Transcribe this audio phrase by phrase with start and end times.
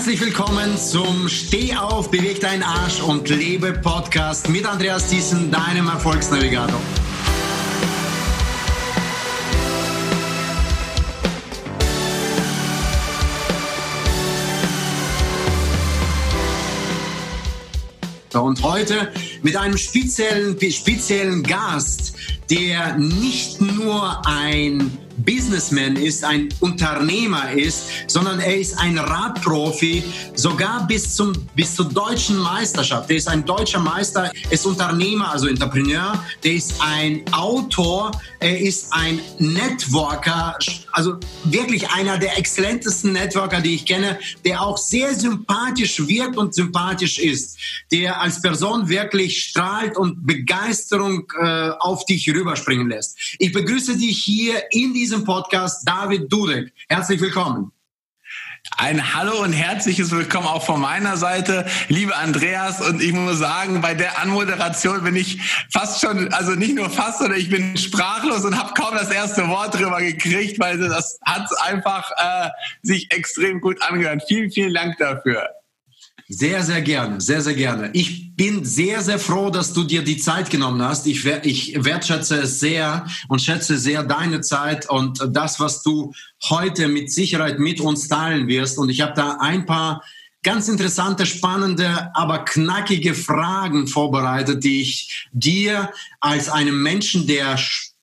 [0.00, 5.88] Herzlich willkommen zum Steh auf, beweg deinen Arsch und lebe Podcast mit Andreas Thiessen, deinem
[5.88, 6.80] Erfolgsnavigator.
[18.32, 19.12] Und heute
[19.42, 22.14] mit einem speziellen, speziellen Gast,
[22.48, 30.02] der nicht nur ein Businessman ist, ein Unternehmer ist, sondern er ist ein Radprofi,
[30.34, 33.10] sogar bis zum bis zur deutschen Meisterschaft.
[33.10, 36.24] Er ist ein deutscher Meister, ist Unternehmer, also Entrepreneur.
[36.42, 40.56] Der ist ein Autor, er ist ein Networker,
[40.92, 46.54] also wirklich einer der exzellentesten Networker, die ich kenne, der auch sehr sympathisch wirkt und
[46.54, 47.58] sympathisch ist,
[47.92, 53.18] der als Person wirklich strahlt und Begeisterung äh, auf dich rüberspringen lässt.
[53.38, 56.72] Ich begrüße dich hier in diesem Podcast, David Dudek.
[56.88, 57.72] Herzlich willkommen.
[58.76, 62.80] Ein Hallo und herzliches Willkommen auch von meiner Seite, liebe Andreas.
[62.80, 65.40] Und ich muss sagen, bei der Anmoderation bin ich
[65.72, 69.48] fast schon, also nicht nur fast, sondern ich bin sprachlos und habe kaum das erste
[69.48, 72.50] Wort drüber gekriegt, weil das hat einfach äh,
[72.82, 74.22] sich extrem gut angehört.
[74.28, 75.48] Vielen, vielen Dank dafür.
[76.32, 77.90] Sehr, sehr gerne, sehr, sehr gerne.
[77.92, 81.08] Ich bin sehr, sehr froh, dass du dir die Zeit genommen hast.
[81.08, 86.12] Ich, ich wertschätze es sehr und schätze sehr deine Zeit und das, was du
[86.48, 88.78] heute mit Sicherheit mit uns teilen wirst.
[88.78, 90.04] Und ich habe da ein paar
[90.44, 97.58] ganz interessante, spannende, aber knackige Fragen vorbereitet, die ich dir als einem Menschen, der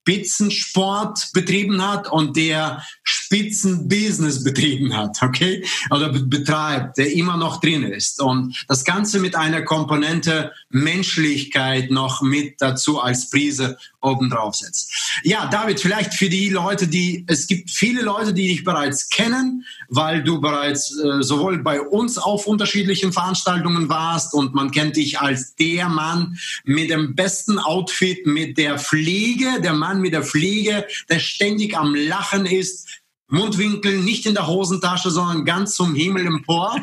[0.08, 5.66] Spitzensport betrieben hat und der Spitzenbusiness betrieben hat, okay?
[5.92, 8.22] Oder betreibt, der immer noch drin ist.
[8.22, 14.94] Und das Ganze mit einer Komponente Menschlichkeit noch mit dazu als Prise obendrauf setzt.
[15.24, 19.66] Ja, David, vielleicht für die Leute, die, es gibt viele Leute, die dich bereits kennen,
[19.90, 25.20] weil du bereits äh, sowohl bei uns auf unterschiedlichen Veranstaltungen warst und man kennt dich
[25.20, 30.86] als der Mann mit dem besten Outfit, mit der Fliege, der Mann mit der Fliege,
[31.10, 32.88] der ständig am Lachen ist,
[33.30, 36.80] Mundwinkel nicht in der Hosentasche, sondern ganz zum Himmel empor.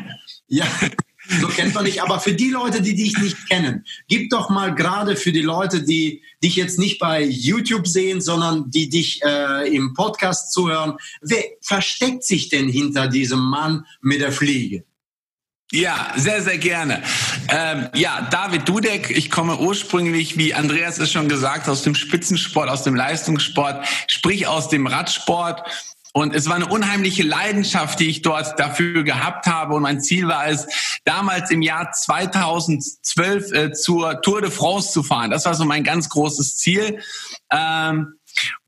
[0.47, 0.67] Ja,
[1.41, 2.03] so kennt man dich.
[2.03, 5.83] Aber für die Leute, die dich nicht kennen, gib doch mal gerade für die Leute,
[5.83, 11.43] die dich jetzt nicht bei YouTube sehen, sondern die dich äh, im Podcast zuhören, wer
[11.63, 14.85] versteckt sich denn hinter diesem Mann mit der Fliege?
[15.73, 17.03] Ja, sehr, sehr gerne.
[17.49, 22.69] Ähm, ja, David Dudek, ich komme ursprünglich, wie Andreas es schon gesagt, aus dem Spitzensport,
[22.69, 25.63] aus dem Leistungssport, sprich aus dem Radsport
[26.17, 29.75] und es war eine unheimliche Leidenschaft, die ich dort dafür gehabt habe.
[29.75, 30.69] Und mein Ziel war es,
[31.05, 35.33] damals im Jahr 2012 äh, zur Tour de France zu fahren.
[35.33, 37.01] Das war so mein ganz großes Ziel.
[37.51, 38.15] Ähm,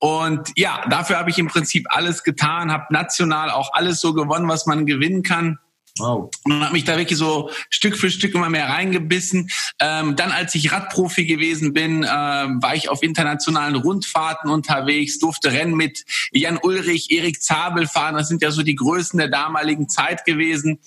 [0.00, 4.48] und ja, dafür habe ich im Prinzip alles getan, habe national auch alles so gewonnen,
[4.48, 5.60] was man gewinnen kann.
[5.98, 6.30] Wow.
[6.44, 9.50] Und habe mich da wirklich so Stück für Stück immer mehr reingebissen.
[9.80, 15.52] Ähm, dann, als ich Radprofi gewesen bin, äh, war ich auf internationalen Rundfahrten unterwegs, durfte
[15.52, 18.14] Rennen mit Jan Ulrich, Erik Zabel fahren.
[18.14, 20.80] Das sind ja so die Größen der damaligen Zeit gewesen.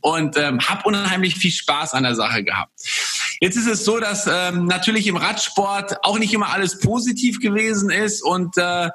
[0.00, 2.72] Und ähm, habe unheimlich viel Spaß an der Sache gehabt.
[3.40, 7.88] Jetzt ist es so, dass ähm, natürlich im Radsport auch nicht immer alles positiv gewesen
[7.88, 8.90] ist und äh,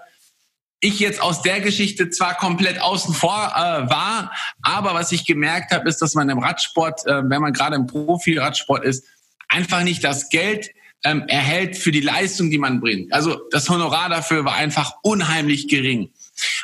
[0.79, 4.31] ich jetzt aus der Geschichte zwar komplett außen vor äh, war,
[4.61, 7.87] aber was ich gemerkt habe, ist, dass man im Radsport, äh, wenn man gerade im
[7.87, 9.05] Profi-Radsport ist,
[9.47, 10.69] einfach nicht das Geld
[11.03, 13.13] ähm, erhält für die Leistung, die man bringt.
[13.13, 16.11] Also das Honorar dafür war einfach unheimlich gering.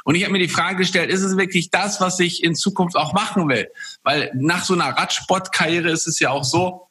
[0.04, 2.96] Und ich habe mir die Frage gestellt, ist es wirklich das, was ich in Zukunft
[2.96, 3.70] auch machen will?
[4.04, 6.88] Weil nach so einer Radsportkarriere ist es ja auch so,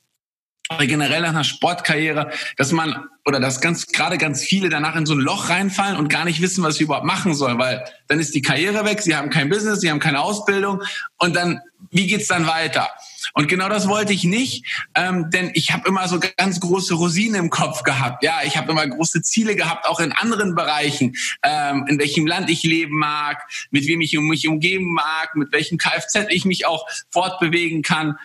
[0.78, 5.14] generell nach einer Sportkarriere, dass man oder dass ganz gerade ganz viele danach in so
[5.14, 8.34] ein Loch reinfallen und gar nicht wissen, was sie überhaupt machen sollen, weil dann ist
[8.34, 10.82] die Karriere weg, sie haben kein Business, sie haben keine Ausbildung
[11.18, 11.60] und dann
[11.90, 12.88] wie geht's dann weiter?
[13.34, 17.44] Und genau das wollte ich nicht, ähm, denn ich habe immer so ganz große Rosinen
[17.44, 18.22] im Kopf gehabt.
[18.22, 22.50] Ja, ich habe immer große Ziele gehabt, auch in anderen Bereichen, ähm, in welchem Land
[22.50, 26.86] ich leben mag, mit wem ich mich umgeben mag, mit welchem Kfz ich mich auch
[27.10, 28.16] fortbewegen kann.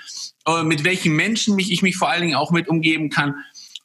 [0.47, 3.36] Äh, mit welchen Menschen mich ich mich vor allen Dingen auch mit umgeben kann.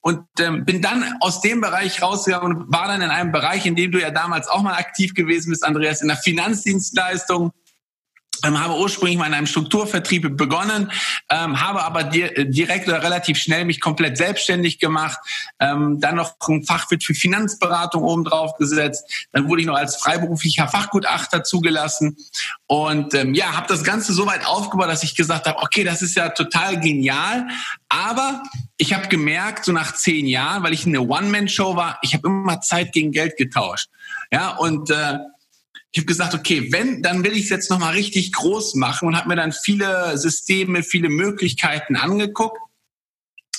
[0.02, 3.76] Und ähm, bin dann aus dem Bereich rausgegangen und war dann in einem Bereich, in
[3.76, 7.52] dem du ja damals auch mal aktiv gewesen bist, Andreas, in der Finanzdienstleistung
[8.44, 10.90] habe ursprünglich mal in einem Strukturvertrieb begonnen,
[11.30, 15.18] ähm, habe aber di direkt oder relativ schnell mich komplett selbstständig gemacht,
[15.58, 20.68] ähm, dann noch ein Fachwirt für Finanzberatung obendrauf gesetzt, dann wurde ich noch als freiberuflicher
[20.68, 22.16] Fachgutachter zugelassen
[22.66, 26.02] und ähm, ja, habe das Ganze so weit aufgebaut, dass ich gesagt habe, okay, das
[26.02, 27.46] ist ja total genial,
[27.88, 28.42] aber
[28.76, 32.60] ich habe gemerkt, so nach zehn Jahren, weil ich eine One-Man-Show war, ich habe immer
[32.60, 33.88] Zeit gegen Geld getauscht.
[34.32, 35.18] Ja, und äh,
[35.92, 39.16] ich habe gesagt, okay, wenn, dann will ich es jetzt nochmal richtig groß machen und
[39.16, 42.58] habe mir dann viele Systeme, viele Möglichkeiten angeguckt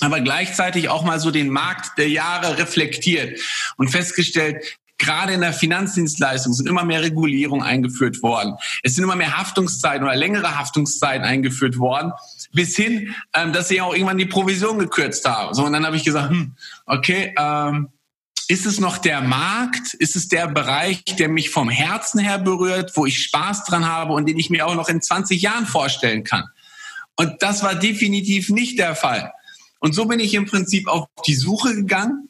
[0.02, 3.40] aber gleichzeitig auch mal so den Markt der Jahre reflektiert
[3.76, 8.56] und festgestellt, gerade in der Finanzdienstleistung sind immer mehr Regulierungen eingeführt worden.
[8.82, 12.12] Es sind immer mehr Haftungszeiten oder längere Haftungszeiten eingeführt worden,
[12.52, 15.54] bis hin, ähm, dass sie auch irgendwann die Provision gekürzt haben.
[15.54, 16.56] So, und dann habe ich gesagt, hm,
[16.86, 17.88] okay, ähm,
[18.48, 19.94] ist es noch der Markt?
[19.94, 24.12] Ist es der Bereich, der mich vom Herzen her berührt, wo ich Spaß dran habe
[24.12, 26.44] und den ich mir auch noch in 20 Jahren vorstellen kann?
[27.16, 29.32] Und das war definitiv nicht der Fall.
[29.80, 32.28] Und so bin ich im Prinzip auf die Suche gegangen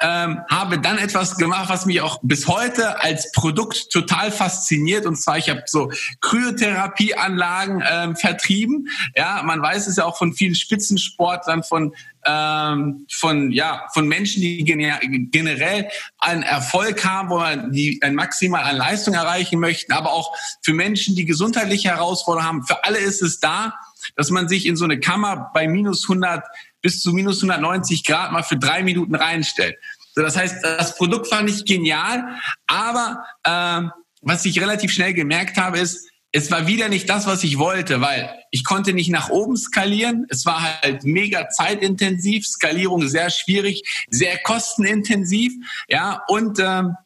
[0.00, 5.06] ähm, habe dann etwas gemacht, was mich auch bis heute als Produkt total fasziniert.
[5.06, 5.90] Und zwar, ich habe so
[6.20, 8.88] Kryotherapieanlagen ähm, vertrieben.
[9.16, 11.94] Ja, man weiß es ja auch von vielen Spitzensportlern, von
[12.26, 15.88] ähm, von ja von Menschen, die generell
[16.18, 20.72] einen Erfolg haben, wo man die ein maximal an Leistung erreichen möchten, aber auch für
[20.72, 22.66] Menschen, die gesundheitliche Herausforderungen haben.
[22.66, 23.74] Für alle ist es da,
[24.16, 26.44] dass man sich in so eine Kammer bei minus 100
[26.84, 29.76] bis zu minus 190 Grad mal für drei Minuten reinstellt.
[30.14, 33.88] So, das heißt, das Produkt fand ich genial, aber äh,
[34.20, 38.02] was ich relativ schnell gemerkt habe, ist, es war wieder nicht das, was ich wollte,
[38.02, 40.26] weil ich konnte nicht nach oben skalieren.
[40.28, 45.52] Es war halt mega zeitintensiv, Skalierung sehr schwierig, sehr kostenintensiv,
[45.88, 46.96] ja und ähm,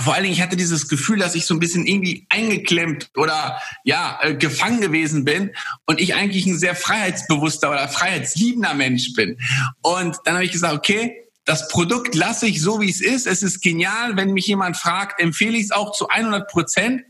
[0.00, 3.60] vor allen Dingen, ich hatte dieses Gefühl, dass ich so ein bisschen irgendwie eingeklemmt oder
[3.84, 5.52] ja äh, gefangen gewesen bin
[5.86, 9.38] und ich eigentlich ein sehr freiheitsbewusster oder freiheitsliebender Mensch bin.
[9.82, 13.26] Und dann habe ich gesagt, okay, das Produkt lasse ich so, wie es ist.
[13.26, 14.16] Es ist genial.
[14.16, 17.02] Wenn mich jemand fragt, empfehle ich es auch zu 100 Prozent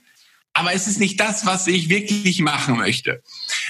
[0.54, 3.22] aber es ist nicht das, was ich wirklich machen möchte.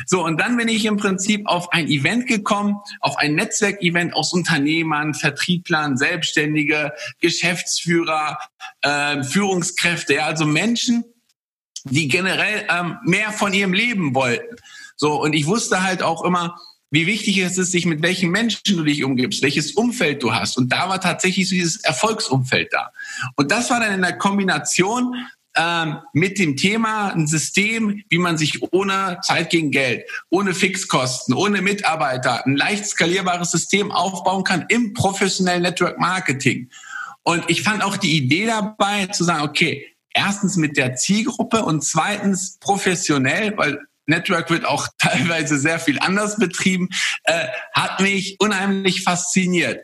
[0.07, 4.33] So, und dann bin ich im Prinzip auf ein Event gekommen, auf ein Netzwerkevent aus
[4.33, 8.39] Unternehmern, Vertrieblern, Selbstständige, Geschäftsführer,
[8.83, 11.05] äh, Führungskräfte, ja, also Menschen,
[11.85, 14.57] die generell ähm, mehr von ihrem Leben wollten.
[14.97, 16.59] So, und ich wusste halt auch immer,
[16.91, 20.57] wie wichtig es ist, sich mit welchen Menschen du dich umgibst, welches Umfeld du hast.
[20.57, 22.93] Und da war tatsächlich so dieses Erfolgsumfeld da.
[23.35, 25.27] Und das war dann in der Kombination
[25.57, 31.35] ähm, mit dem Thema ein System, wie man sich ohne Zeit gegen Geld, ohne Fixkosten,
[31.35, 36.71] ohne Mitarbeiter ein leicht skalierbares System aufbauen kann im professionellen Network Marketing.
[37.23, 41.83] Und ich fand auch die Idee dabei zu sagen, okay, erstens mit der Zielgruppe und
[41.83, 46.89] zweitens professionell, weil Network wird auch teilweise sehr viel anders betrieben,
[47.25, 49.81] äh, hat mich unheimlich fasziniert.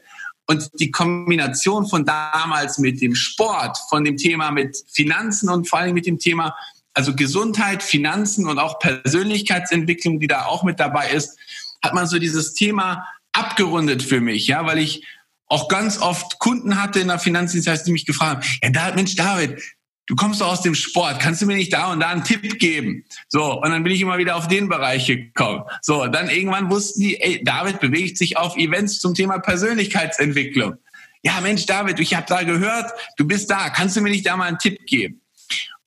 [0.51, 5.79] Und die Kombination von damals mit dem Sport, von dem Thema mit Finanzen und vor
[5.79, 6.57] allem mit dem Thema,
[6.93, 11.39] also Gesundheit, Finanzen und auch Persönlichkeitsentwicklung, die da auch mit dabei ist,
[11.85, 15.07] hat man so dieses Thema abgerundet für mich, ja, weil ich
[15.47, 19.63] auch ganz oft Kunden hatte in der Finanzdienstleistung, die mich gefragt haben, ja, Mensch, David,
[20.07, 22.59] du kommst doch aus dem Sport, kannst du mir nicht da und da einen Tipp
[22.59, 23.05] geben?
[23.29, 25.65] So, und dann bin ich immer wieder auf den Bereich gekommen.
[25.83, 30.75] So, dann irgendwann wussten die, ey, David bewegt sich auf Events zum Thema Persönlichkeitsentwicklung.
[31.23, 34.37] Ja, Mensch, David, ich habe da gehört, du bist da, kannst du mir nicht da
[34.37, 35.21] mal einen Tipp geben?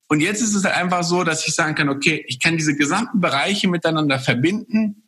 [0.07, 2.75] Und jetzt ist es halt einfach so, dass ich sagen kann, okay, ich kann diese
[2.75, 5.02] gesamten Bereiche miteinander verbinden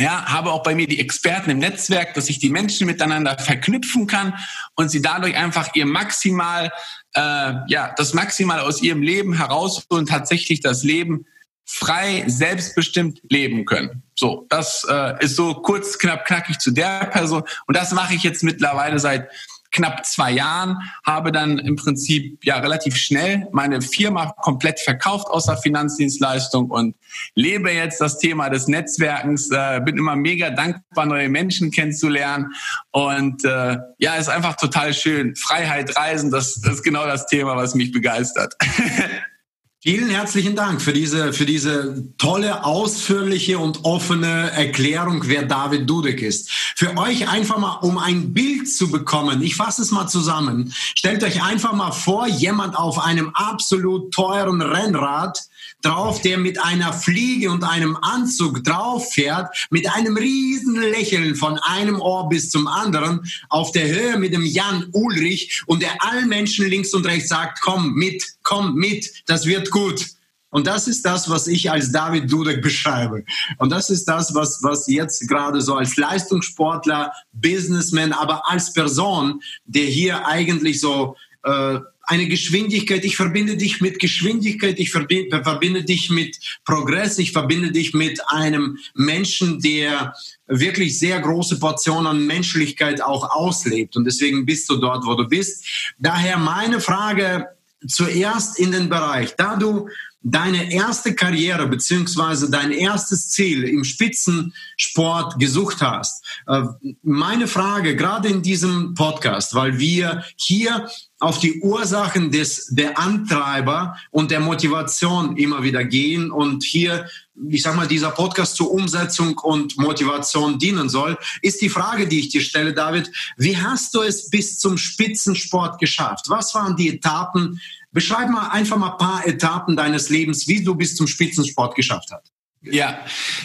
[0.00, 4.06] ja, habe auch bei mir die Experten im Netzwerk, dass ich die Menschen miteinander verknüpfen
[4.06, 4.34] kann
[4.74, 6.72] und sie dadurch einfach ihr maximal,
[7.14, 11.26] äh, ja, das maximal aus ihrem Leben herausholen, tatsächlich das Leben
[11.64, 14.02] frei, selbstbestimmt leben können.
[14.16, 17.44] So, das äh, ist so kurz, knapp, knackig zu der Person.
[17.66, 19.30] Und das mache ich jetzt mittlerweile seit
[19.72, 25.56] knapp zwei Jahren, habe dann im Prinzip ja relativ schnell meine Firma komplett verkauft außer
[25.56, 26.94] Finanzdienstleistung und
[27.34, 32.52] lebe jetzt das Thema des Netzwerkens, äh, bin immer mega dankbar, neue Menschen kennenzulernen
[32.90, 35.36] und äh, ja, ist einfach total schön.
[35.36, 38.54] Freiheit, Reisen, das, das ist genau das Thema, was mich begeistert.
[39.82, 46.20] Vielen herzlichen Dank für diese, für diese tolle, ausführliche und offene Erklärung, wer David Dudek
[46.20, 46.50] ist.
[46.50, 50.70] Für euch einfach mal, um ein Bild zu bekommen, ich fasse es mal zusammen.
[50.76, 55.38] Stellt euch einfach mal vor, jemand auf einem absolut teuren Rennrad
[55.82, 61.58] drauf, der mit einer Fliege und einem Anzug drauf fährt, mit einem riesen Lächeln von
[61.58, 66.28] einem Ohr bis zum anderen, auf der Höhe mit dem Jan Ulrich und der allen
[66.28, 70.06] Menschen links und rechts sagt, komm mit, komm mit, das wird gut.
[70.50, 73.24] Und das ist das, was ich als David Dudek beschreibe.
[73.58, 79.40] Und das ist das, was, was jetzt gerade so als Leistungssportler, Businessman, aber als Person,
[79.64, 81.78] der hier eigentlich so äh,
[82.10, 87.70] eine Geschwindigkeit, ich verbinde dich mit Geschwindigkeit, ich verbinde, verbinde dich mit Progress, ich verbinde
[87.70, 90.12] dich mit einem Menschen, der
[90.48, 93.96] wirklich sehr große Portionen an Menschlichkeit auch auslebt.
[93.96, 95.64] Und deswegen bist du dort, wo du bist.
[95.98, 97.46] Daher meine Frage
[97.86, 99.88] zuerst in den Bereich, da du
[100.22, 106.24] deine erste Karriere beziehungsweise dein erstes Ziel im Spitzensport gesucht hast.
[106.46, 106.62] Äh,
[107.02, 110.88] meine Frage, gerade in diesem Podcast, weil wir hier
[111.20, 117.06] auf die Ursachen des, der Antreiber und der Motivation immer wieder gehen und hier,
[117.48, 122.20] ich sag mal, dieser Podcast zur Umsetzung und Motivation dienen soll, ist die Frage, die
[122.20, 126.28] ich dir stelle, David, wie hast du es bis zum Spitzensport geschafft?
[126.28, 127.60] Was waren die Etappen,
[127.92, 132.10] Beschreib mal einfach mal ein paar Etappen deines Lebens, wie du bis zum Spitzensport geschafft
[132.12, 132.32] hast.
[132.62, 133.00] Ja,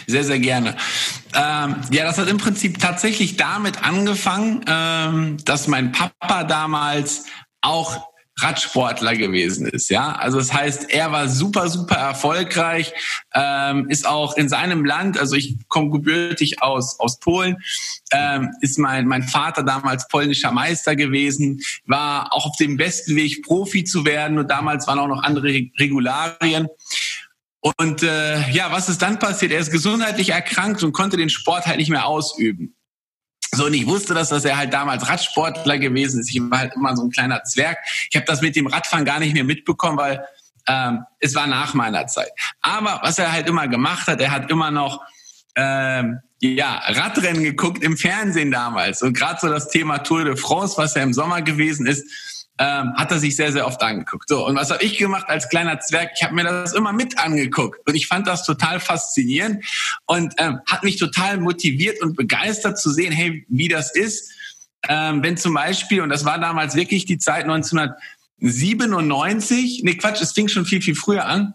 [0.06, 0.76] sehr, sehr gerne.
[1.34, 7.24] Ähm, ja, das hat im Prinzip tatsächlich damit angefangen, ähm, dass mein Papa damals
[7.62, 9.88] auch Radsportler gewesen ist.
[9.88, 12.92] Ja, also das heißt, er war super, super erfolgreich,
[13.34, 17.56] ähm, ist auch in seinem Land, also ich komme gebürtig aus aus Polen,
[18.12, 23.42] ähm, ist mein mein Vater damals polnischer Meister gewesen, war auch auf dem besten Weg
[23.42, 26.68] Profi zu werden und damals waren auch noch andere Regularien.
[27.78, 29.50] Und äh, ja, was ist dann passiert?
[29.50, 32.76] Er ist gesundheitlich erkrankt und konnte den Sport halt nicht mehr ausüben.
[33.56, 36.30] So, und ich wusste das, dass er halt damals Radsportler gewesen ist.
[36.30, 37.78] Ich war halt immer so ein kleiner Zwerg.
[38.10, 40.24] Ich habe das mit dem Radfahren gar nicht mehr mitbekommen, weil
[40.68, 42.30] ähm, es war nach meiner Zeit.
[42.60, 45.00] Aber was er halt immer gemacht hat, er hat immer noch
[45.56, 49.02] ähm, ja, Radrennen geguckt im Fernsehen damals.
[49.02, 52.94] Und gerade so das Thema Tour de France, was ja im Sommer gewesen ist, ähm,
[52.96, 54.28] hat er sich sehr, sehr oft angeguckt.
[54.28, 56.12] So, und was habe ich gemacht als kleiner Zwerg?
[56.16, 59.64] Ich habe mir das immer mit angeguckt und ich fand das total faszinierend
[60.06, 64.32] und ähm, hat mich total motiviert und begeistert zu sehen, hey, wie das ist,
[64.88, 70.32] ähm, wenn zum Beispiel, und das war damals wirklich die Zeit 1997, nee Quatsch, es
[70.32, 71.54] fing schon viel, viel früher an,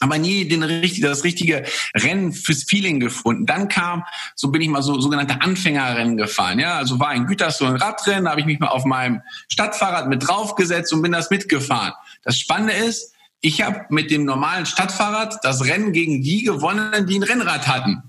[0.00, 0.60] aber nie den,
[1.00, 1.64] das richtige
[1.94, 3.46] Rennen fürs Feeling gefunden.
[3.46, 6.58] Dann kam, so bin ich mal so sogenannte Anfängerrennen gefahren.
[6.58, 10.08] Ja, also war in Gütersloh ein Radrennen, da habe ich mich mal auf meinem Stadtfahrrad
[10.08, 11.92] mit draufgesetzt und bin das mitgefahren.
[12.22, 17.18] Das Spannende ist, ich habe mit dem normalen Stadtfahrrad das Rennen gegen die gewonnen, die
[17.18, 18.02] ein Rennrad hatten.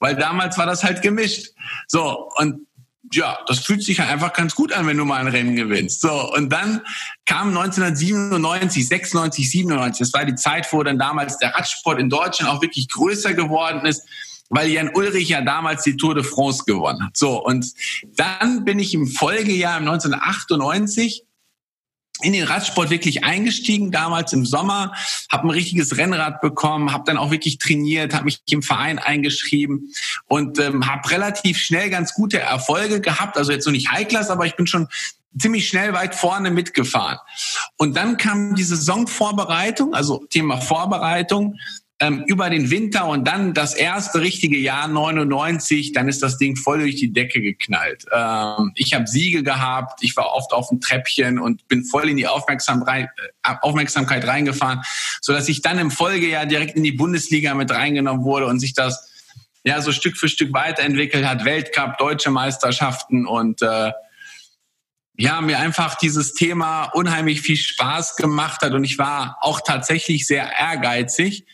[0.00, 1.52] Weil damals war das halt gemischt.
[1.86, 2.66] So, und
[3.12, 6.00] ja, das fühlt sich halt einfach ganz gut an, wenn du mal ein Rennen gewinnst.
[6.00, 6.82] So, und dann
[7.24, 12.52] kam 1997, 96, 97, das war die Zeit, wo dann damals der Radsport in Deutschland
[12.52, 14.02] auch wirklich größer geworden ist,
[14.48, 17.16] weil Jan Ulrich ja damals die Tour de France gewonnen hat.
[17.16, 17.66] So, und
[18.16, 21.24] dann bin ich im Folgejahr, 1998,
[22.22, 24.92] in den Radsport wirklich eingestiegen, damals im Sommer,
[25.30, 29.92] habe ein richtiges Rennrad bekommen, habe dann auch wirklich trainiert, habe mich im Verein eingeschrieben
[30.26, 33.36] und ähm, habe relativ schnell ganz gute Erfolge gehabt.
[33.36, 34.88] Also jetzt noch nicht High-Class, aber ich bin schon
[35.38, 37.18] ziemlich schnell weit vorne mitgefahren.
[37.76, 41.58] Und dann kam die Saisonvorbereitung, also Thema Vorbereitung
[41.98, 46.56] ähm, über den Winter und dann das erste richtige Jahr 99, dann ist das Ding
[46.56, 48.04] voll durch die Decke geknallt.
[48.12, 52.18] Ähm, ich habe Siege gehabt, ich war oft auf dem Treppchen und bin voll in
[52.18, 53.08] die Aufmerksamkeit,
[53.44, 54.82] äh, Aufmerksamkeit reingefahren,
[55.22, 58.74] so dass ich dann im Folgejahr direkt in die Bundesliga mit reingenommen wurde und sich
[58.74, 59.10] das
[59.64, 63.92] ja so Stück für Stück weiterentwickelt hat, Weltcup, deutsche Meisterschaften und äh,
[65.18, 70.26] ja, mir einfach dieses Thema unheimlich viel Spaß gemacht hat und ich war auch tatsächlich
[70.26, 71.46] sehr ehrgeizig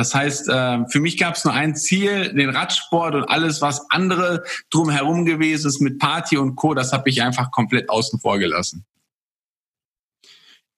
[0.00, 3.90] das heißt, äh, für mich gab es nur ein Ziel, den Radsport und alles, was
[3.90, 8.38] andere drumherum gewesen ist mit Party und Co., das habe ich einfach komplett außen vor
[8.38, 8.86] gelassen.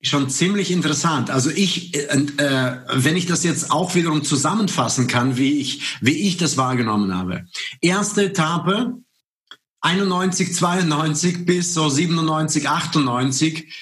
[0.02, 1.30] Schon ziemlich interessant.
[1.30, 6.26] Also ich, äh, äh, wenn ich das jetzt auch wiederum zusammenfassen kann, wie ich, wie
[6.26, 7.44] ich das wahrgenommen habe.
[7.80, 8.96] Erste Etappe,
[9.82, 13.72] 91, 92 bis so 97, 98.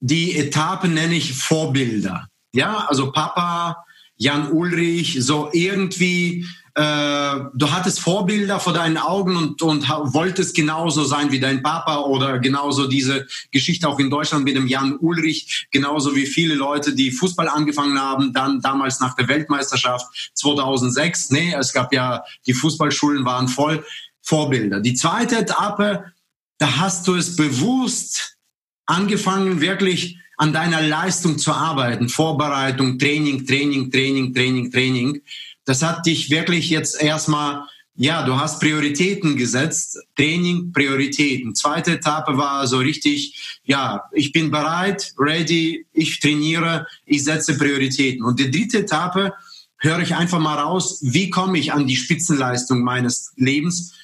[0.00, 2.26] Die Etappen nenne ich Vorbilder.
[2.52, 3.84] Ja, also Papa,
[4.18, 6.44] Jan Ulrich, so irgendwie,
[6.74, 12.00] äh, du hattest Vorbilder vor deinen Augen und, und wolltest genauso sein wie dein Papa
[12.00, 16.94] oder genauso diese Geschichte auch in Deutschland mit dem Jan Ulrich, genauso wie viele Leute,
[16.94, 21.30] die Fußball angefangen haben, dann damals nach der Weltmeisterschaft 2006.
[21.30, 23.84] Nee, es gab ja, die Fußballschulen waren voll
[24.20, 24.80] Vorbilder.
[24.80, 26.12] Die zweite Etappe,
[26.58, 28.37] da hast du es bewusst
[28.88, 35.20] angefangen, wirklich an deiner Leistung zu arbeiten, Vorbereitung, Training, Training, Training, Training, Training.
[35.64, 37.64] Das hat dich wirklich jetzt erstmal
[38.00, 41.56] ja, du hast Prioritäten gesetzt, Training, Prioritäten.
[41.56, 48.24] Zweite Etappe war so richtig, ja, ich bin bereit, ready, ich trainiere, ich setze Prioritäten.
[48.24, 49.32] Und die dritte Etappe
[49.78, 53.94] höre ich einfach mal raus, wie komme ich an die Spitzenleistung meines Lebens?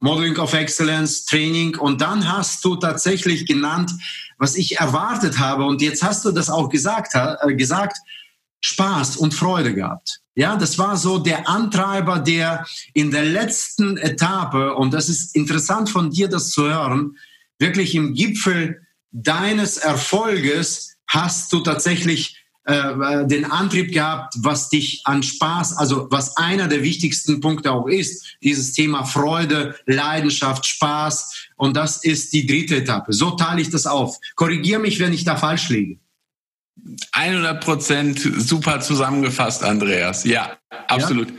[0.00, 1.76] Modeling of Excellence, Training.
[1.76, 3.92] Und dann hast du tatsächlich genannt,
[4.38, 5.64] was ich erwartet habe.
[5.64, 7.96] Und jetzt hast du das auch gesagt, äh, gesagt,
[8.60, 10.20] Spaß und Freude gehabt.
[10.34, 15.88] Ja, das war so der Antreiber, der in der letzten Etappe, und das ist interessant
[15.88, 17.16] von dir, das zu hören,
[17.58, 25.22] wirklich im Gipfel deines Erfolges hast du tatsächlich äh, den Antrieb gehabt, was dich an
[25.22, 31.48] Spaß, also was einer der wichtigsten Punkte auch ist, dieses Thema Freude, Leidenschaft, Spaß.
[31.56, 33.12] Und das ist die dritte Etappe.
[33.12, 34.16] So teile ich das auf.
[34.34, 36.00] Korrigier mich, wenn ich da falsch liege.
[37.12, 40.24] 100 Prozent super zusammengefasst, Andreas.
[40.24, 40.58] Ja,
[40.88, 41.30] absolut.
[41.30, 41.36] Ja.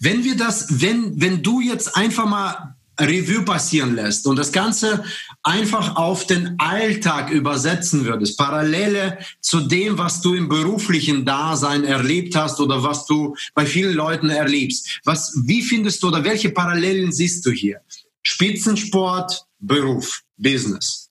[0.00, 5.04] Wenn wir das, wenn, wenn du jetzt einfach mal Revue passieren lässt und das Ganze
[5.42, 12.34] einfach auf den Alltag übersetzen würdest, Parallele zu dem, was du im beruflichen Dasein erlebt
[12.34, 17.12] hast oder was du bei vielen Leuten erlebst, was, wie findest du oder welche Parallelen
[17.12, 17.80] siehst du hier?
[18.22, 21.10] Spitzensport, Beruf, Business.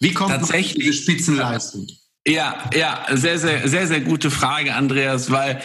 [0.00, 1.86] Wie kommt Tatsächlich, diese Spitzenleistung?
[2.26, 5.62] Ja, ja, sehr, sehr, sehr, sehr gute Frage, Andreas, weil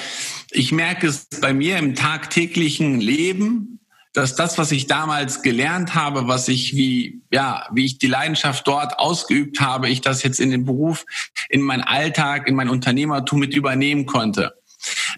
[0.51, 3.79] ich merke es bei mir im tagtäglichen Leben,
[4.13, 8.67] dass das, was ich damals gelernt habe, was ich wie, ja, wie ich die Leidenschaft
[8.67, 11.05] dort ausgeübt habe, ich das jetzt in den Beruf,
[11.49, 14.53] in meinen Alltag, in mein Unternehmertum mit übernehmen konnte.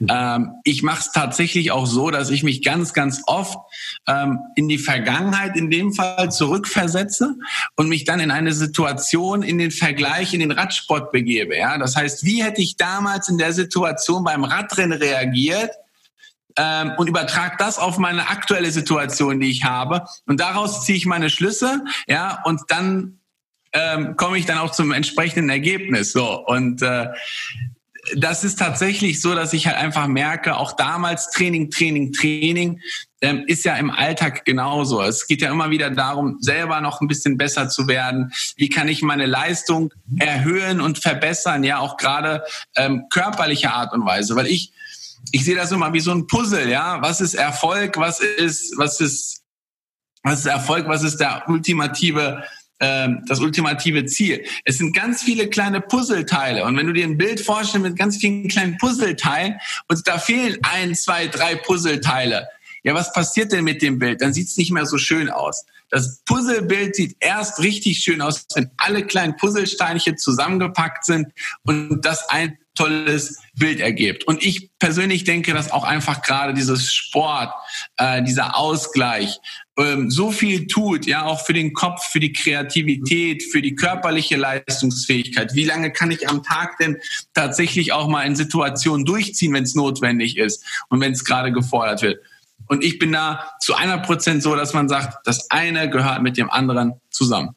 [0.09, 3.57] Ähm, ich mache es tatsächlich auch so, dass ich mich ganz, ganz oft
[4.07, 7.35] ähm, in die Vergangenheit in dem Fall zurückversetze
[7.75, 11.57] und mich dann in eine Situation, in den Vergleich, in den Radsport begebe.
[11.57, 11.77] Ja?
[11.77, 15.71] Das heißt, wie hätte ich damals in der Situation beim Radrennen reagiert?
[16.57, 20.05] Ähm, und übertrage das auf meine aktuelle Situation, die ich habe.
[20.27, 23.19] Und daraus ziehe ich meine Schlüsse, ja, und dann
[23.73, 26.11] ähm, komme ich dann auch zum entsprechenden Ergebnis.
[26.11, 27.07] So und äh,
[28.15, 32.81] das ist tatsächlich so, dass ich halt einfach merke, auch damals Training, Training, Training
[33.21, 35.01] ähm, ist ja im Alltag genauso.
[35.01, 38.33] Es geht ja immer wieder darum, selber noch ein bisschen besser zu werden.
[38.57, 41.63] Wie kann ich meine Leistung erhöhen und verbessern?
[41.63, 42.43] Ja, auch gerade
[42.75, 44.73] ähm, körperliche Art und Weise, weil ich
[45.31, 46.69] ich sehe das immer wie so ein Puzzle.
[46.69, 47.97] Ja, was ist Erfolg?
[47.97, 49.41] Was ist was ist
[50.23, 50.87] was ist Erfolg?
[50.87, 52.43] Was ist der ultimative
[52.83, 54.45] ähm, das ultimative Ziel.
[54.65, 56.65] Es sind ganz viele kleine Puzzleteile.
[56.65, 59.55] Und wenn du dir ein Bild vorstellst mit ganz vielen kleinen Puzzleteilen
[59.87, 62.49] und da fehlen ein, zwei, drei Puzzleteile,
[62.83, 64.21] ja, was passiert denn mit dem Bild?
[64.21, 65.65] Dann sieht es nicht mehr so schön aus.
[65.89, 71.27] Das Puzzlebild sieht erst richtig schön aus, wenn alle kleinen Puzzlesteinchen zusammengepackt sind
[71.63, 74.25] und das ein tolles Bild ergibt.
[74.25, 77.53] Und ich persönlich denke, dass auch einfach gerade dieses Sport,
[77.97, 79.39] äh, dieser Ausgleich,
[79.77, 84.37] ähm, so viel tut, ja, auch für den Kopf, für die Kreativität, für die körperliche
[84.37, 85.53] Leistungsfähigkeit.
[85.55, 86.97] Wie lange kann ich am Tag denn
[87.33, 92.01] tatsächlich auch mal in Situationen durchziehen, wenn es notwendig ist und wenn es gerade gefordert
[92.01, 92.19] wird?
[92.67, 96.37] Und ich bin da zu einer Prozent so, dass man sagt, das eine gehört mit
[96.37, 97.55] dem anderen zusammen.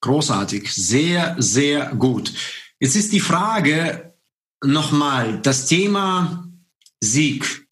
[0.00, 2.32] Großartig, sehr, sehr gut.
[2.82, 4.12] Jetzt ist die Frage
[4.60, 6.48] nochmal, das Thema
[7.00, 7.68] Sieg.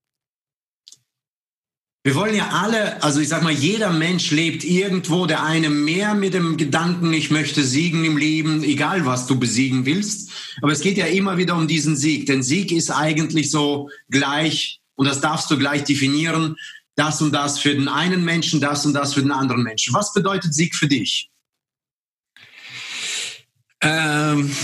[2.05, 6.15] Wir wollen ja alle, also ich sag mal, jeder Mensch lebt irgendwo, der eine mehr
[6.15, 10.31] mit dem Gedanken, ich möchte siegen im Leben, egal was du besiegen willst.
[10.63, 12.27] Aber es geht ja immer wieder um diesen Sieg.
[12.27, 16.55] Denn Sieg ist eigentlich so gleich, und das darfst du gleich definieren,
[16.95, 19.93] das und das für den einen Menschen, das und das für den anderen Menschen.
[19.93, 21.31] Was bedeutet Sieg für dich?
[23.83, 24.55] Ähm,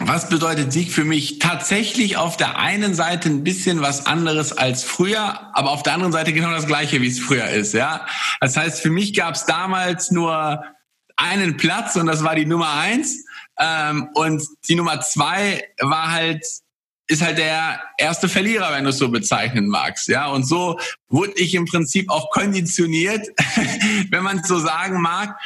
[0.00, 1.38] was bedeutet Sieg für mich?
[1.38, 6.12] Tatsächlich auf der einen Seite ein bisschen was anderes als früher, aber auf der anderen
[6.12, 7.72] Seite genau das gleiche, wie es früher ist.
[7.72, 8.06] Ja,
[8.40, 10.62] das heißt, für mich gab es damals nur
[11.16, 13.24] einen Platz und das war die Nummer eins.
[13.58, 16.44] Ähm, und die Nummer zwei war halt
[17.08, 20.08] ist halt der erste Verlierer, wenn du es so bezeichnen magst.
[20.08, 23.28] Ja, und so wurde ich im Prinzip auch konditioniert,
[24.10, 25.38] wenn man es so sagen mag.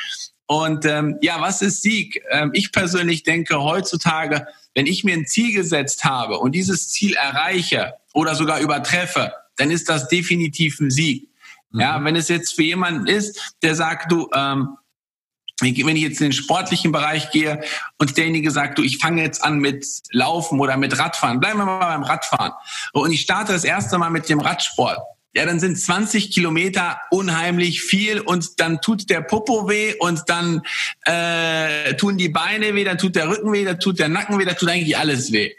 [0.50, 2.20] Und ähm, ja, was ist Sieg?
[2.28, 7.14] Ähm, ich persönlich denke heutzutage, wenn ich mir ein Ziel gesetzt habe und dieses Ziel
[7.14, 11.28] erreiche oder sogar übertreffe, dann ist das definitiv ein Sieg.
[11.70, 11.80] Mhm.
[11.80, 14.76] Ja, wenn es jetzt für jemanden ist, der sagt, du, ähm,
[15.60, 17.62] wenn ich jetzt in den sportlichen Bereich gehe
[17.98, 21.66] und derjenige sagt, du, ich fange jetzt an mit Laufen oder mit Radfahren, bleiben wir
[21.66, 22.54] mal beim Radfahren.
[22.92, 24.98] Und ich starte das erste Mal mit dem Radsport
[25.32, 30.62] ja, dann sind 20 Kilometer unheimlich viel und dann tut der Popo weh und dann
[31.04, 34.44] äh, tun die Beine weh, dann tut der Rücken weh, dann tut der Nacken weh,
[34.44, 35.52] dann tut eigentlich alles weh.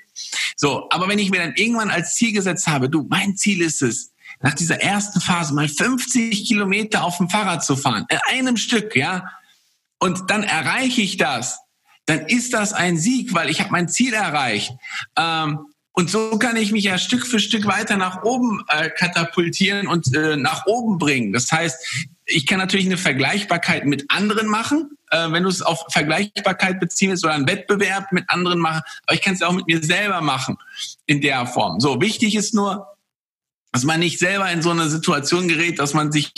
[0.58, 3.82] So, aber wenn ich mir dann irgendwann als Ziel gesetzt habe, du, mein Ziel ist
[3.82, 8.58] es, nach dieser ersten Phase mal 50 Kilometer auf dem Fahrrad zu fahren, in einem
[8.58, 9.32] Stück, ja,
[10.00, 11.60] und dann erreiche ich das,
[12.06, 14.74] dann ist das ein Sieg, weil ich habe mein Ziel erreicht.
[15.16, 15.60] Ähm,
[15.94, 20.16] und so kann ich mich ja Stück für Stück weiter nach oben äh, katapultieren und
[20.16, 21.34] äh, nach oben bringen.
[21.34, 25.86] Das heißt, ich kann natürlich eine Vergleichbarkeit mit anderen machen, äh, wenn du es auf
[25.90, 29.68] Vergleichbarkeit beziehen willst oder einen Wettbewerb mit anderen machen, aber ich kann es auch mit
[29.68, 30.58] mir selber machen
[31.08, 31.82] in der Form.
[31.82, 32.88] So, wichtig ist nur,
[33.74, 36.32] dass man nicht selber in so eine Situation gerät, dass man sich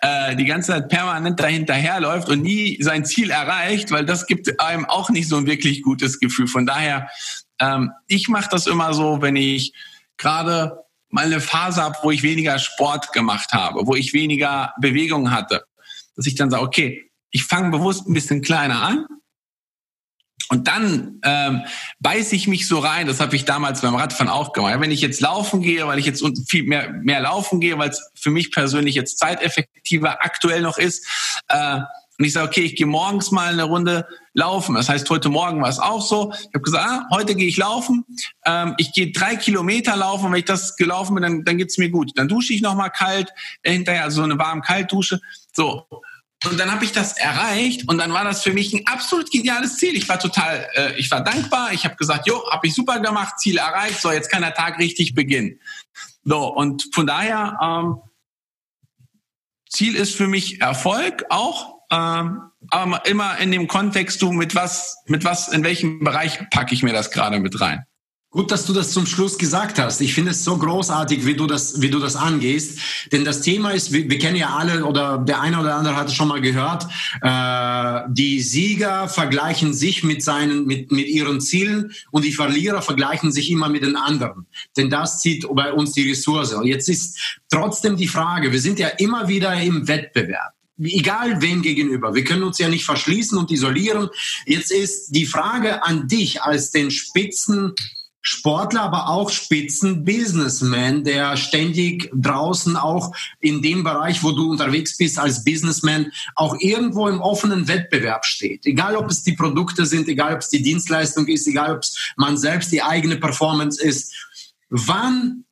[0.00, 4.84] äh, die ganze Zeit permanent dahinterherläuft und nie sein Ziel erreicht, weil das gibt einem
[4.84, 6.46] auch nicht so ein wirklich gutes Gefühl.
[6.46, 7.08] Von daher
[7.60, 9.72] ähm, ich mache das immer so, wenn ich
[10.16, 15.30] gerade mal eine Phase habe, wo ich weniger Sport gemacht habe, wo ich weniger Bewegung
[15.30, 15.64] hatte,
[16.16, 19.06] dass ich dann sage, okay, ich fange bewusst ein bisschen kleiner an
[20.48, 21.64] und dann ähm,
[21.98, 24.78] beiße ich mich so rein, das habe ich damals beim Radfahren auch gemacht.
[24.80, 28.10] Wenn ich jetzt laufen gehe, weil ich jetzt viel mehr, mehr laufen gehe, weil es
[28.14, 31.04] für mich persönlich jetzt zeiteffektiver aktuell noch ist,
[31.48, 31.80] äh,
[32.18, 34.74] und ich sage, okay, ich gehe morgens mal eine Runde laufen.
[34.74, 36.32] Das heißt, heute Morgen war es auch so.
[36.32, 38.04] Ich habe gesagt, ah, heute gehe ich laufen.
[38.46, 40.26] Ähm, ich gehe drei Kilometer laufen.
[40.26, 42.12] Und wenn ich das gelaufen bin, dann, dann geht's mir gut.
[42.16, 43.30] Dann dusche ich nochmal kalt
[43.62, 45.20] äh, hinterher, also so eine warm Kaltdusche.
[45.54, 45.86] So.
[46.44, 49.76] Und dann habe ich das erreicht und dann war das für mich ein absolut geniales
[49.76, 49.96] Ziel.
[49.96, 51.72] Ich war total, äh, ich war dankbar.
[51.72, 54.00] Ich habe gesagt, jo, habe ich super gemacht, Ziel erreicht.
[54.00, 55.58] So, jetzt kann der Tag richtig beginnen.
[56.24, 57.96] So und von daher ähm,
[59.68, 64.96] Ziel ist für mich Erfolg auch ähm, aber immer in dem Kontext, du mit was,
[65.06, 67.84] mit was, in welchem Bereich packe ich mir das gerade mit rein?
[68.36, 70.02] Gut, dass du das zum Schluss gesagt hast.
[70.02, 72.78] Ich finde es so großartig, wie du das, wie du das angehst.
[73.10, 76.08] Denn das Thema ist, wir, wir kennen ja alle oder der eine oder andere hat
[76.08, 76.86] es schon mal gehört.
[77.22, 83.32] Äh, die Sieger vergleichen sich mit seinen, mit, mit ihren Zielen und die Verlierer vergleichen
[83.32, 84.46] sich immer mit den anderen.
[84.76, 86.52] Denn das zieht bei uns die Ressource.
[86.52, 91.62] Und jetzt ist trotzdem die Frage, wir sind ja immer wieder im Wettbewerb egal wem
[91.62, 92.14] gegenüber.
[92.14, 94.08] Wir können uns ja nicht verschließen und isolieren.
[94.44, 97.74] Jetzt ist die Frage an dich als den Spitzen
[98.28, 105.16] Sportler, aber auch Spitzen-Businessman, der ständig draußen auch in dem Bereich, wo du unterwegs bist
[105.16, 108.66] als Businessman, auch irgendwo im offenen Wettbewerb steht.
[108.66, 112.12] Egal, ob es die Produkte sind, egal, ob es die Dienstleistung ist, egal, ob es
[112.16, 114.12] man selbst die eigene Performance ist.
[114.70, 115.44] Wann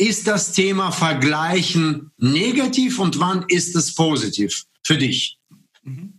[0.00, 5.38] ist das Thema Vergleichen negativ und wann ist es positiv für dich?
[5.82, 6.14] Mhm.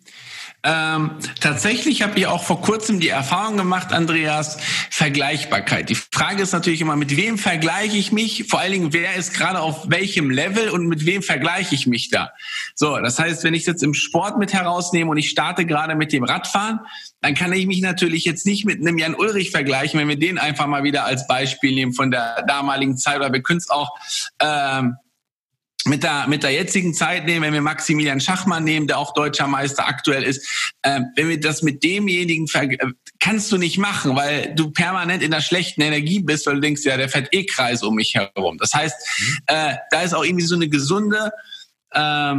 [0.63, 4.57] Ähm, tatsächlich habe ich auch vor kurzem die Erfahrung gemacht, Andreas,
[4.91, 5.89] Vergleichbarkeit.
[5.89, 8.45] Die Frage ist natürlich immer, mit wem vergleiche ich mich?
[8.47, 12.09] Vor allen Dingen, wer ist gerade auf welchem Level und mit wem vergleiche ich mich
[12.09, 12.31] da?
[12.75, 16.13] So, das heißt, wenn ich jetzt im Sport mit herausnehme und ich starte gerade mit
[16.13, 16.79] dem Radfahren,
[17.21, 20.37] dann kann ich mich natürlich jetzt nicht mit einem Jan Ulrich vergleichen, wenn wir den
[20.37, 23.89] einfach mal wieder als Beispiel nehmen von der damaligen Zeit, oder wir können es auch
[24.39, 24.97] ähm,
[25.85, 29.47] mit der, mit der jetzigen Zeit nehmen, wenn wir Maximilian Schachmann nehmen, der auch deutscher
[29.47, 30.45] Meister aktuell ist,
[30.83, 32.77] äh, wenn wir das mit demjenigen, äh,
[33.19, 36.83] kannst du nicht machen, weil du permanent in der schlechten Energie bist, weil du denkst,
[36.83, 38.57] ja, der fährt eh Kreis um mich herum.
[38.59, 38.95] Das heißt,
[39.47, 41.31] äh, da ist auch irgendwie so eine gesunde,
[41.91, 42.35] äh,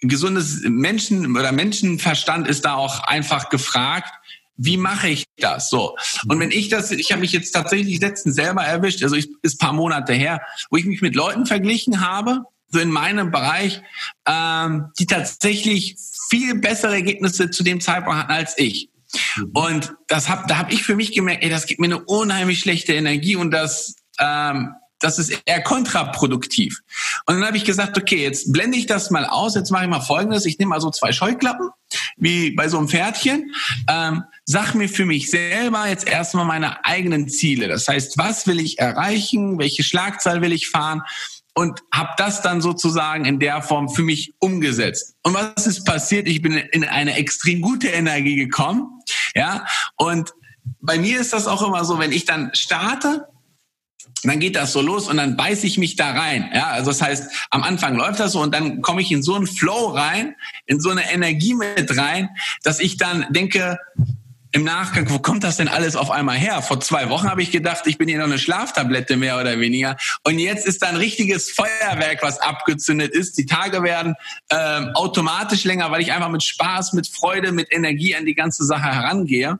[0.00, 4.10] gesundes Menschen oder Menschenverstand ist da auch einfach gefragt.
[4.58, 5.96] Wie mache ich das so?
[6.28, 9.60] Und wenn ich das, ich habe mich jetzt tatsächlich letztens selber erwischt, also ich, ist
[9.60, 13.82] paar Monate her, wo ich mich mit Leuten verglichen habe, so in meinem Bereich,
[14.26, 15.96] ähm, die tatsächlich
[16.28, 18.90] viel bessere Ergebnisse zu dem Zeitpunkt hatten als ich.
[19.36, 19.50] Mhm.
[19.54, 22.60] Und das hab, da habe ich für mich gemerkt, ey, das gibt mir eine unheimlich
[22.60, 26.80] schlechte Energie und das, ähm, das ist eher kontraproduktiv.
[27.26, 29.90] Und dann habe ich gesagt, okay, jetzt blende ich das mal aus, jetzt mache ich
[29.90, 31.68] mal Folgendes, ich nehme mal so zwei Scheuklappen,
[32.16, 33.52] wie bei so einem Pferdchen,
[33.88, 37.68] ähm, sag mir für mich selber jetzt erstmal meine eigenen Ziele.
[37.68, 41.02] Das heißt, was will ich erreichen, welche Schlagzahl will ich fahren
[41.56, 45.16] und habe das dann sozusagen in der Form für mich umgesetzt.
[45.22, 46.28] Und was ist passiert?
[46.28, 49.00] Ich bin in eine extrem gute Energie gekommen,
[49.34, 49.66] ja.
[49.96, 50.34] Und
[50.80, 53.26] bei mir ist das auch immer so, wenn ich dann starte,
[54.22, 56.50] dann geht das so los und dann beiße ich mich da rein.
[56.52, 59.34] Ja, also das heißt, am Anfang läuft das so und dann komme ich in so
[59.34, 60.34] einen Flow rein,
[60.66, 62.28] in so eine Energie mit rein,
[62.64, 63.78] dass ich dann denke,
[64.56, 66.62] im Nachgang, wo kommt das denn alles auf einmal her?
[66.62, 69.98] Vor zwei Wochen habe ich gedacht, ich bin hier noch eine Schlaftablette mehr oder weniger.
[70.24, 73.36] Und jetzt ist da ein richtiges Feuerwerk, was abgezündet ist.
[73.36, 74.14] Die Tage werden
[74.48, 78.64] ähm, automatisch länger, weil ich einfach mit Spaß, mit Freude, mit Energie an die ganze
[78.64, 79.58] Sache herangehe.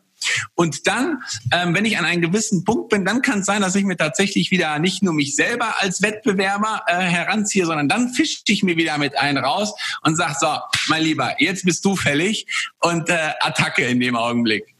[0.54, 1.18] Und dann,
[1.52, 3.98] ähm, wenn ich an einem gewissen Punkt bin, dann kann es sein, dass ich mir
[3.98, 8.78] tatsächlich wieder nicht nur mich selber als Wettbewerber äh, heranziehe, sondern dann fische ich mir
[8.78, 10.56] wieder mit einen raus und sag so,
[10.88, 12.46] mein Lieber, jetzt bist du fällig
[12.80, 14.75] und äh, Attacke in dem Augenblick.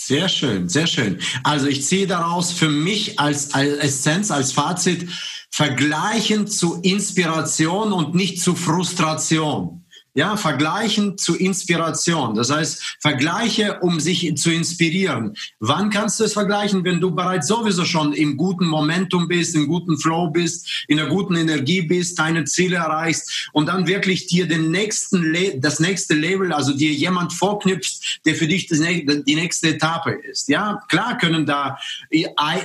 [0.00, 1.18] Sehr schön, sehr schön.
[1.42, 5.08] Also ich ziehe daraus für mich als, als Essenz, als Fazit,
[5.50, 9.84] vergleichen zu Inspiration und nicht zu Frustration.
[10.18, 12.34] Ja, vergleichen zu Inspiration.
[12.34, 15.36] Das heißt, Vergleiche, um sich zu inspirieren.
[15.60, 19.68] Wann kannst du es vergleichen, wenn du bereits sowieso schon im guten Momentum bist, im
[19.68, 24.48] guten Flow bist, in der guten Energie bist, deine Ziele erreichst und dann wirklich dir
[24.48, 30.10] den nächsten, das nächste Level, also dir jemand vorknüpfst, der für dich die nächste Etappe
[30.10, 30.48] ist.
[30.48, 31.78] Ja, klar können da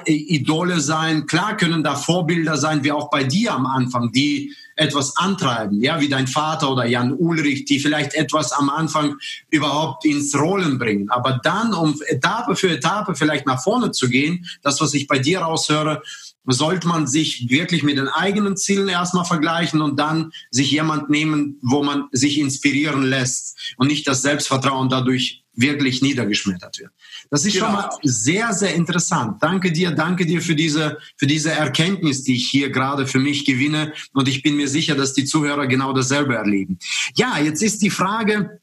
[0.08, 5.18] Idole sein, klar können da Vorbilder sein, wie auch bei dir am Anfang, die etwas
[5.18, 9.18] antreiben, ja, wie dein Vater oder Jan Ulrich, die vielleicht etwas am Anfang
[9.50, 11.10] überhaupt ins Rollen bringen.
[11.10, 15.20] Aber dann, um Etappe für Etappe vielleicht nach vorne zu gehen, das, was ich bei
[15.20, 16.02] dir raushöre,
[16.46, 21.58] sollte man sich wirklich mit den eigenen Zielen erstmal vergleichen und dann sich jemand nehmen,
[21.62, 26.92] wo man sich inspirieren lässt und nicht das Selbstvertrauen dadurch wirklich niedergeschmettert wird.
[27.30, 27.66] Das ist genau.
[27.66, 29.38] schon mal sehr, sehr interessant.
[29.42, 33.46] Danke dir, danke dir für diese, für diese Erkenntnis, die ich hier gerade für mich
[33.46, 33.94] gewinne.
[34.14, 36.80] Und ich bin mir sicher, dass die Zuhörer genau dasselbe erleben.
[37.16, 38.60] Ja, jetzt ist die Frage,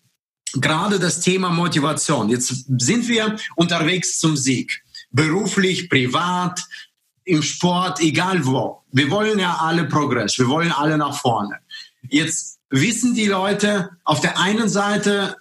[0.55, 2.29] gerade das Thema Motivation.
[2.29, 4.83] Jetzt sind wir unterwegs zum Sieg.
[5.12, 6.61] Beruflich, privat,
[7.31, 8.83] im Sport, egal wo.
[8.93, 10.38] Wir wollen ja alle Progress.
[10.38, 11.59] Wir wollen alle nach vorne.
[12.09, 15.37] Jetzt wissen die Leute auf der einen Seite,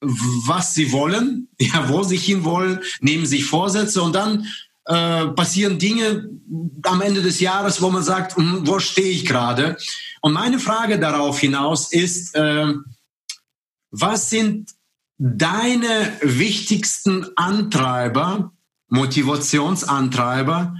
[0.00, 4.46] was sie wollen, ja, wo sie hinwollen, nehmen sich Vorsätze und dann
[4.86, 6.28] äh, passieren Dinge
[6.82, 9.76] am Ende des Jahres, wo man sagt, hm, wo stehe ich gerade?
[10.20, 12.74] Und meine Frage darauf hinaus ist, äh,
[13.90, 14.70] was sind
[15.18, 18.52] deine wichtigsten Antreiber,
[18.88, 20.74] Motivationsantreiber,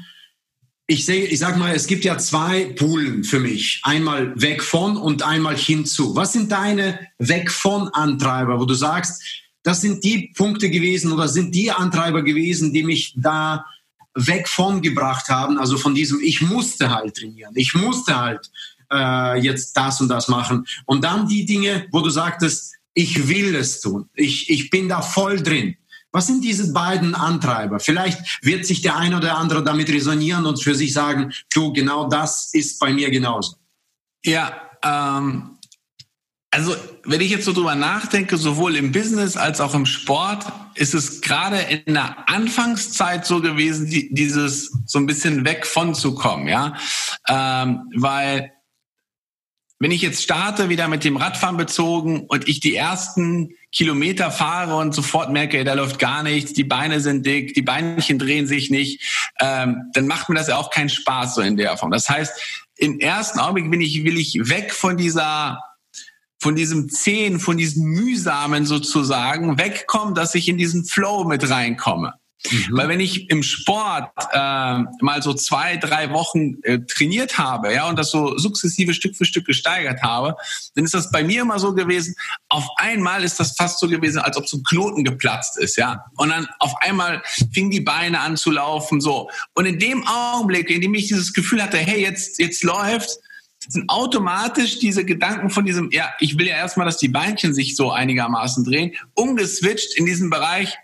[0.86, 3.80] ich, seh, ich sag mal, es gibt ja zwei Poolen für mich.
[3.82, 6.16] Einmal weg von und einmal hinzu.
[6.16, 9.22] Was sind deine weg von Antreiber, wo du sagst,
[9.62, 13.64] das sind die Punkte gewesen oder sind die Antreiber gewesen, die mich da
[14.14, 18.50] weg von gebracht haben, also von diesem, ich musste halt trainieren, ich musste halt
[18.92, 20.66] äh, jetzt das und das machen.
[20.84, 25.00] Und dann die Dinge, wo du sagtest, ich will es tun, ich, ich bin da
[25.00, 25.76] voll drin.
[26.12, 27.81] Was sind diese beiden Antreiber?
[27.81, 32.09] Vielleicht wird sich der eine oder andere damit resonieren und für sich sagen, du, genau
[32.09, 33.57] das ist bei mir genauso.
[34.25, 34.53] Ja,
[34.85, 35.59] ähm,
[36.51, 40.44] also wenn ich jetzt so drüber nachdenke, sowohl im Business als auch im Sport,
[40.75, 45.94] ist es gerade in der Anfangszeit so gewesen, die, dieses so ein bisschen weg von
[45.94, 46.77] zu kommen, ja,
[47.29, 48.53] ähm, weil
[49.79, 54.76] wenn ich jetzt starte, wieder mit dem Radfahren bezogen und ich die ersten Kilometer fahre
[54.76, 58.70] und sofort merke, da läuft gar nichts, die Beine sind dick, die Beinchen drehen sich
[58.70, 61.90] nicht, ähm, dann macht mir das ja auch keinen Spaß so in der Form.
[61.90, 62.32] Das heißt,
[62.76, 65.58] im ersten Augenblick bin ich, will ich weg von dieser
[66.38, 72.14] von diesem Zehn, von diesem Mühsamen sozusagen wegkommen, dass ich in diesen Flow mit reinkomme.
[72.50, 72.76] Mhm.
[72.76, 77.88] Weil wenn ich im Sport äh, mal so zwei, drei Wochen äh, trainiert habe, ja,
[77.88, 80.37] und das so sukzessive Stück für Stück gesteigert habe,
[80.74, 82.14] dann ist das bei mir immer so gewesen,
[82.48, 86.05] auf einmal ist das fast so gewesen, als ob so ein Knoten geplatzt ist, ja.
[86.16, 89.31] Und dann auf einmal fing die Beine an zu laufen, so.
[89.55, 93.18] Und in dem Augenblick, in dem ich dieses Gefühl hatte, hey, jetzt, jetzt läuft,
[93.68, 97.76] sind automatisch diese Gedanken von diesem, ja, ich will ja erstmal, dass die Beinchen sich
[97.76, 100.76] so einigermaßen drehen, umgeswitcht in diesen Bereich,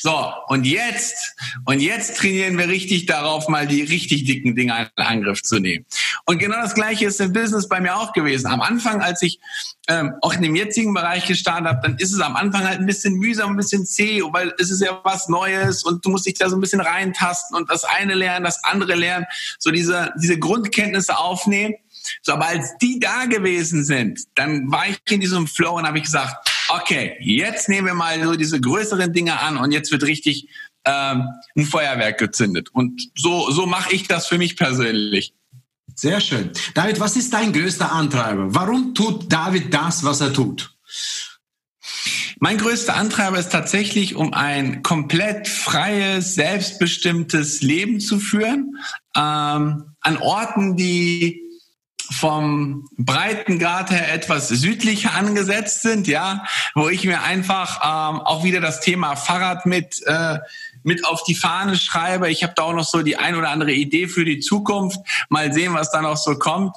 [0.00, 5.04] so, und jetzt, und jetzt trainieren wir richtig darauf, mal die richtig dicken Dinger in
[5.04, 5.86] Angriff zu nehmen.
[6.24, 8.46] Und genau das Gleiche ist im Business bei mir auch gewesen.
[8.46, 9.38] Am Anfang, als ich
[9.88, 12.86] ähm, auch in dem jetzigen Bereich gestartet habe, dann ist es am Anfang halt ein
[12.86, 16.34] bisschen mühsam, ein bisschen zäh, weil es ist ja was Neues und du musst dich
[16.34, 19.26] da so ein bisschen reintasten und das eine lernen, das andere lernen,
[19.58, 21.74] so diese, diese Grundkenntnisse aufnehmen.
[22.22, 25.98] So, aber als die da gewesen sind, dann war ich in diesem Flow und habe
[25.98, 30.02] ich gesagt, okay, jetzt nehmen wir mal so diese größeren Dinge an und jetzt wird
[30.04, 30.48] richtig
[30.84, 32.68] ähm, ein Feuerwerk gezündet.
[32.72, 35.34] Und so, so mache ich das für mich persönlich.
[35.94, 36.50] Sehr schön.
[36.74, 38.54] David, was ist dein größter Antreiber?
[38.54, 40.76] Warum tut David das, was er tut?
[42.38, 48.76] Mein größter Antreiber ist tatsächlich, um ein komplett freies, selbstbestimmtes Leben zu führen,
[49.16, 51.45] ähm, an Orten, die
[52.10, 58.60] vom Breitengrad her etwas südlicher angesetzt sind, ja, wo ich mir einfach ähm, auch wieder
[58.60, 60.38] das Thema Fahrrad mit äh,
[60.82, 62.30] mit auf die Fahne schreibe.
[62.30, 65.00] Ich habe da auch noch so die ein oder andere Idee für die Zukunft.
[65.28, 66.76] Mal sehen, was da noch so kommt.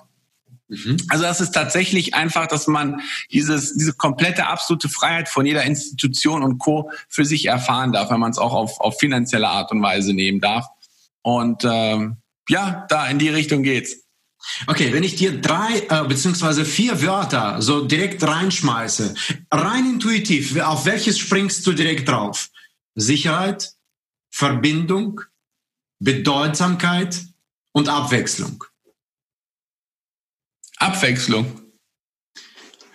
[0.67, 0.97] Mhm.
[1.09, 6.43] Also das ist tatsächlich einfach, dass man dieses, diese komplette absolute Freiheit von jeder Institution
[6.43, 6.91] und Co.
[7.07, 10.39] für sich erfahren darf, wenn man es auch auf, auf finanzielle Art und Weise nehmen
[10.39, 10.65] darf.
[11.21, 14.08] Und ähm, ja, da in die Richtung geht's.
[14.67, 19.13] Okay, wenn ich dir drei äh, beziehungsweise vier Wörter so direkt reinschmeiße,
[19.51, 22.49] rein intuitiv, auf welches springst du direkt drauf?
[22.95, 23.73] Sicherheit,
[24.31, 25.21] Verbindung,
[25.99, 27.21] Bedeutsamkeit
[27.71, 28.63] und Abwechslung.
[30.77, 31.58] Abwechslung.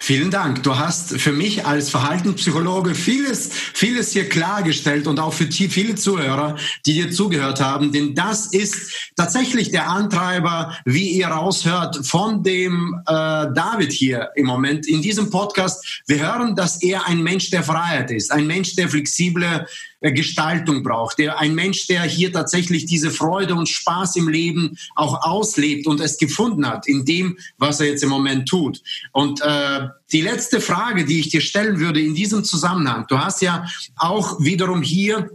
[0.05, 0.63] Vielen Dank.
[0.63, 6.59] Du hast für mich als Verhaltenspsychologe vieles, vieles hier klargestellt und auch für viele Zuhörer,
[6.85, 7.91] die dir zugehört haben.
[7.91, 14.45] Denn das ist tatsächlich der Antreiber, wie ihr raushört, von dem äh, David hier im
[14.45, 16.03] Moment in diesem Podcast.
[16.07, 19.67] Wir hören, dass er ein Mensch der Freiheit ist, ein Mensch der flexible
[20.05, 24.77] äh, Gestaltung braucht, der ein Mensch, der hier tatsächlich diese Freude und Spaß im Leben
[24.97, 28.83] auch auslebt und es gefunden hat in dem, was er jetzt im Moment tut.
[29.13, 33.43] Und äh, die letzte Frage, die ich dir stellen würde in diesem Zusammenhang, du hast
[33.43, 35.31] ja auch wiederum hier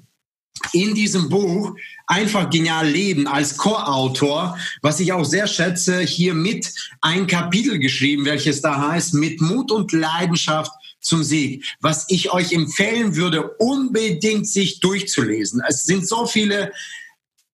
[0.73, 1.75] in diesem Buch
[2.07, 8.25] einfach genial leben als Co-Autor, was ich auch sehr schätze, hier mit ein Kapitel geschrieben,
[8.25, 14.47] welches da heißt, mit Mut und Leidenschaft zum Sieg, was ich euch empfehlen würde, unbedingt
[14.47, 15.61] sich durchzulesen.
[15.67, 16.71] Es sind so viele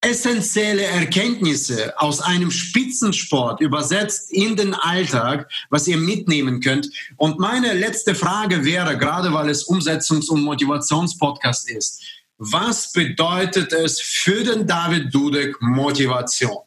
[0.06, 6.88] essentielle Erkenntnisse aus einem Spitzensport übersetzt in den Alltag, was ihr mitnehmen könnt.
[7.16, 12.04] Und meine letzte Frage wäre, gerade weil es Umsetzungs- und Motivationspodcast ist,
[12.38, 16.58] was bedeutet es für den David Dudek Motivation?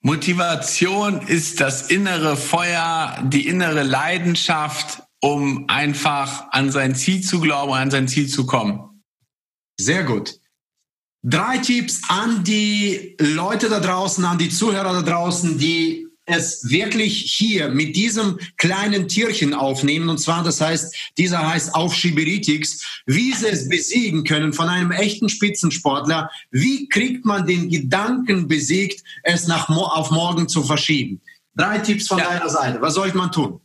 [0.00, 7.74] Motivation ist das innere Feuer, die innere Leidenschaft, um einfach an sein Ziel zu glauben,
[7.74, 9.02] an sein Ziel zu kommen.
[9.76, 10.40] Sehr gut.
[11.28, 17.34] Drei Tipps an die Leute da draußen, an die Zuhörer da draußen, die es wirklich
[17.36, 20.08] hier mit diesem kleinen Tierchen aufnehmen.
[20.08, 25.28] Und zwar, das heißt, dieser heißt Aufschieberitix, wie sie es besiegen können von einem echten
[25.28, 26.30] Spitzensportler.
[26.50, 31.20] Wie kriegt man den Gedanken besiegt, es nach, auf morgen zu verschieben?
[31.54, 32.24] Drei Tipps von ja.
[32.24, 32.80] deiner Seite.
[32.80, 33.60] Was sollte man tun?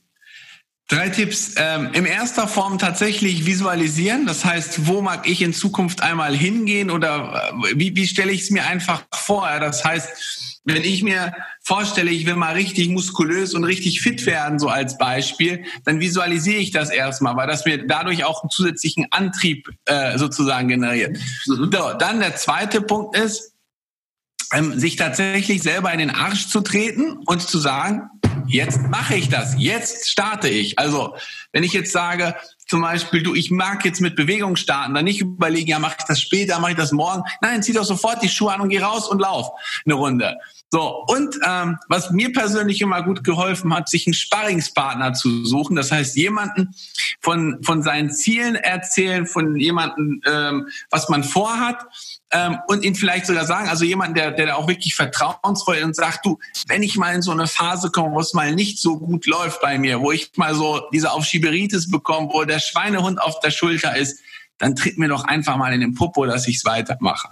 [0.93, 1.55] Drei Tipps.
[1.57, 4.27] Ähm, in erster Form tatsächlich visualisieren.
[4.27, 8.41] Das heißt, wo mag ich in Zukunft einmal hingehen oder äh, wie, wie stelle ich
[8.41, 9.49] es mir einfach vor?
[9.59, 14.59] Das heißt, wenn ich mir vorstelle, ich will mal richtig muskulös und richtig fit werden,
[14.59, 19.07] so als Beispiel, dann visualisiere ich das erstmal, weil das mir dadurch auch einen zusätzlichen
[19.09, 21.17] Antrieb äh, sozusagen generiert.
[21.47, 21.71] Mhm.
[21.71, 23.53] So, dann der zweite Punkt ist,
[24.53, 28.09] ähm, sich tatsächlich selber in den Arsch zu treten und zu sagen,
[28.47, 30.79] jetzt mache ich das, jetzt starte ich.
[30.79, 31.15] Also
[31.53, 32.35] wenn ich jetzt sage,
[32.67, 36.05] zum Beispiel, du, ich mag jetzt mit Bewegung starten, dann nicht überlegen, ja, mache ich
[36.05, 37.23] das später, mache ich das morgen.
[37.41, 39.49] Nein, zieh doch sofort die Schuhe an und geh raus und lauf
[39.85, 40.35] eine Runde.
[40.71, 45.75] So, und ähm, was mir persönlich immer gut geholfen hat, sich einen Sparringspartner zu suchen.
[45.75, 46.73] Das heißt, jemanden
[47.21, 51.85] von, von seinen Zielen erzählen, von jemanden, ähm, was man vorhat
[52.31, 55.95] ähm, und ihn vielleicht sogar sagen, also jemand, der, der auch wirklich vertrauensvoll ist und
[55.95, 58.97] sagt, du, wenn ich mal in so eine Phase komme, wo es mal nicht so
[58.97, 61.11] gut läuft bei mir, wo ich mal so diese
[61.43, 64.19] Aufschieberitis bekomme, wo der Schweinehund auf der Schulter ist,
[64.57, 67.27] dann tritt mir doch einfach mal in den Popo, dass ich es weitermache.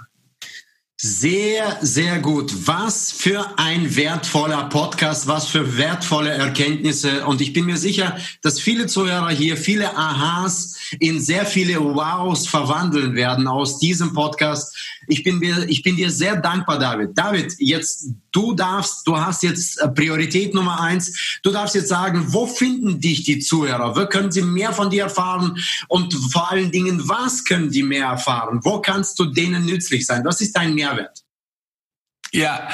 [0.97, 2.67] Sehr, sehr gut.
[2.67, 7.25] Was für ein wertvoller Podcast, was für wertvolle Erkenntnisse.
[7.25, 12.47] Und ich bin mir sicher, dass viele Zuhörer hier viele Aha's in sehr viele Wows
[12.47, 14.77] verwandeln werden aus diesem Podcast.
[15.07, 17.17] Ich bin, mir, ich bin dir sehr dankbar, David.
[17.17, 21.39] David, jetzt du darfst, du hast jetzt äh, Priorität Nummer eins.
[21.43, 23.95] Du darfst jetzt sagen, wo finden dich die Zuhörer?
[23.95, 25.57] Wo können sie mehr von dir erfahren?
[25.87, 28.59] Und vor allen Dingen, was können die mehr erfahren?
[28.63, 30.23] Wo kannst du denen nützlich sein?
[30.25, 31.20] Was ist dein Mehrwert?
[32.33, 32.69] Ja,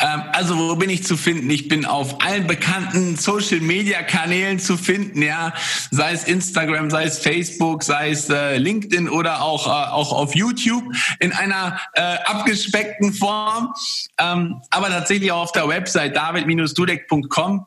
[0.00, 1.50] ähm, also wo bin ich zu finden?
[1.50, 5.52] Ich bin auf allen bekannten Social Media Kanälen zu finden, ja,
[5.90, 10.34] sei es Instagram, sei es Facebook, sei es äh, LinkedIn oder auch äh, auch auf
[10.34, 10.84] YouTube
[11.20, 13.74] in einer äh, abgespeckten Form,
[14.18, 17.66] ähm, aber tatsächlich auch auf der Website david-dudek.com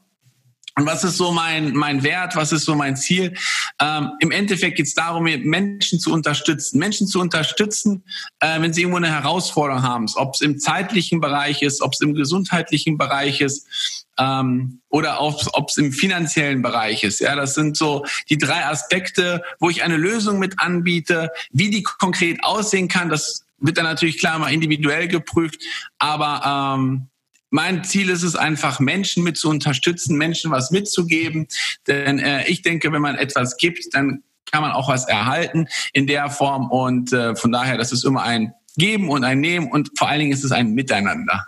[0.77, 2.35] und was ist so mein, mein Wert?
[2.35, 3.33] Was ist so mein Ziel?
[3.79, 6.79] Ähm, Im Endeffekt geht es darum, Menschen zu unterstützen.
[6.79, 8.03] Menschen zu unterstützen,
[8.41, 10.05] äh, wenn sie irgendwo eine Herausforderung haben.
[10.15, 15.69] Ob es im zeitlichen Bereich ist, ob es im gesundheitlichen Bereich ist ähm, oder ob
[15.69, 17.21] es im finanziellen Bereich ist.
[17.21, 21.31] Ja, das sind so die drei Aspekte, wo ich eine Lösung mit anbiete.
[21.51, 25.61] Wie die konkret aussehen kann, das wird dann natürlich klar mal individuell geprüft.
[25.99, 27.07] Aber ähm,
[27.55, 31.47] mein Ziel ist es einfach, Menschen mit zu unterstützen, Menschen was mitzugeben.
[31.87, 36.05] Denn äh, ich denke, wenn man etwas gibt, dann kann man auch was erhalten in
[36.05, 36.69] der Form.
[36.69, 40.19] Und äh, von daher, das ist immer ein Geben und ein Nehmen und vor allen
[40.19, 41.47] Dingen ist es ein Miteinander.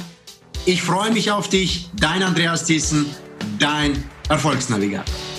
[0.65, 3.05] Ich freue mich auf dich, dein Andreas Thyssen,
[3.59, 5.32] dein Erfolgsnavigator.